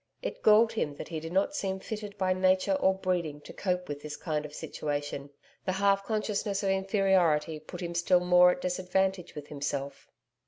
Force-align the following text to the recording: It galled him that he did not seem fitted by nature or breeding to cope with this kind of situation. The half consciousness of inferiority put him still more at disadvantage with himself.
It 0.23 0.41
galled 0.41 0.73
him 0.73 0.95
that 0.95 1.09
he 1.09 1.19
did 1.19 1.31
not 1.31 1.55
seem 1.55 1.79
fitted 1.79 2.17
by 2.17 2.33
nature 2.33 2.73
or 2.73 2.95
breeding 2.95 3.39
to 3.41 3.53
cope 3.53 3.87
with 3.87 4.01
this 4.01 4.17
kind 4.17 4.47
of 4.47 4.53
situation. 4.55 5.29
The 5.63 5.73
half 5.73 6.03
consciousness 6.03 6.63
of 6.63 6.71
inferiority 6.71 7.59
put 7.59 7.83
him 7.83 7.93
still 7.93 8.21
more 8.21 8.49
at 8.49 8.61
disadvantage 8.61 9.35
with 9.35 9.49
himself. 9.49 10.07